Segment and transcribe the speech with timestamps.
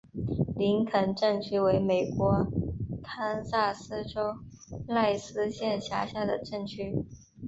[0.57, 2.47] 林肯镇区为美国
[3.03, 4.35] 堪萨斯州
[4.87, 7.05] 赖斯县辖下的镇区。